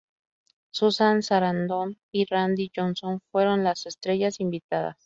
[0.71, 4.97] Susan Sarandon y Randy Johnson fueron las estrellas invitadas.